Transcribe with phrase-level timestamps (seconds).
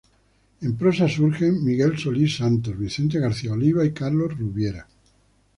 [0.67, 4.87] En prosa surgen Miguel Solís Santos, Vicente García Oliva y Carlos Rubiera.